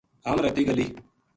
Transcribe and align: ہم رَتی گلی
ہم 0.27 0.37
رَتی 0.45 0.63
گلی 0.69 0.87